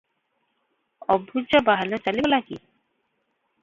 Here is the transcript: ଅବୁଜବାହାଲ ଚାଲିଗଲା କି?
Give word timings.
ଅବୁଜବାହାଲ 1.17 2.03
ଚାଲିଗଲା 2.09 2.43
କି? 2.51 2.63